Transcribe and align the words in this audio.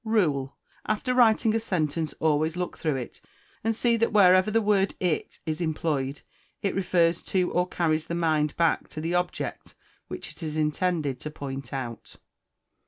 Rule. 0.03 0.57
After 0.87 1.13
writing 1.13 1.53
a 1.53 1.59
sentence 1.59 2.13
always 2.19 2.57
look 2.57 2.75
through 2.75 2.95
it, 2.95 3.21
and 3.63 3.75
see 3.75 3.97
that 3.97 4.11
wherever 4.11 4.49
the 4.49 4.59
word 4.59 4.95
It 4.99 5.39
is 5.45 5.61
employed, 5.61 6.23
it 6.63 6.73
refers 6.73 7.21
to 7.25 7.51
or 7.51 7.67
carries 7.67 8.07
the 8.07 8.15
mind 8.15 8.57
back 8.57 8.87
to 8.87 8.99
the 8.99 9.13
object 9.13 9.75
which 10.07 10.31
it 10.31 10.41
is 10.41 10.57
intended 10.57 11.19
to 11.19 11.29
point 11.29 11.71
out. 11.71 12.15